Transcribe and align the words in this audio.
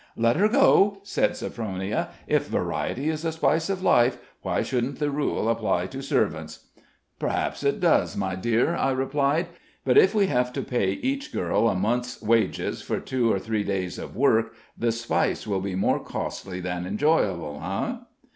"Let 0.17 0.35
her 0.37 0.47
go," 0.47 0.97
said 1.03 1.37
Sophronia. 1.37 2.09
"If 2.25 2.47
variety 2.47 3.07
is 3.07 3.21
the 3.21 3.31
spice 3.33 3.69
of 3.69 3.83
life, 3.83 4.17
why 4.41 4.63
shouldn't 4.63 4.97
the 4.97 5.11
rule 5.11 5.47
apply 5.47 5.85
to 5.93 6.01
servants?" 6.01 6.65
"Perhaps 7.19 7.63
it 7.63 7.79
does, 7.79 8.17
my 8.17 8.33
dear," 8.33 8.73
I 8.75 8.89
replied; 8.93 9.49
"but 9.85 9.99
if 9.99 10.15
we 10.15 10.25
have 10.25 10.51
to 10.53 10.63
pay 10.63 10.93
each 10.93 11.31
girl 11.31 11.69
a 11.69 11.75
month's 11.75 12.19
wages 12.19 12.81
for 12.81 12.99
two 12.99 13.31
or 13.31 13.37
three 13.37 13.63
days 13.63 13.99
of 13.99 14.15
work, 14.15 14.55
the 14.75 14.91
spice 14.91 15.45
will 15.45 15.61
be 15.61 15.75
more 15.75 15.99
costly 15.99 16.59
than 16.59 16.87
enjoyable 16.87 17.61
eh?" 17.63 17.97